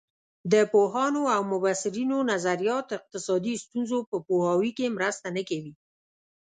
د 0.51 0.53
پوهانو 0.71 1.21
او 1.35 1.41
مبصرینو 1.51 2.17
نظریات 2.31 2.87
اقتصادي 2.97 3.53
ستونزو 3.63 3.97
په 4.09 4.17
پوهاوي 4.27 4.71
کې 4.77 4.95
مرسته 4.97 5.27
نه 5.37 5.41
کوي. 5.49 5.73